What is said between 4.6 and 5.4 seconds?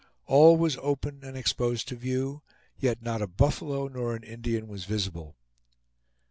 was visible.